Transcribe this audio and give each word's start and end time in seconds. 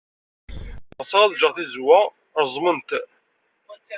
Ɣseɣ 0.99 1.21
ad 1.21 1.31
ǧǧeɣ 1.35 1.51
tizewwa 1.55 1.99
reẓment. 2.41 2.89